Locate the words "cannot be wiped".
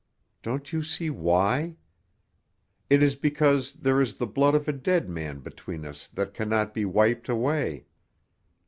6.33-7.29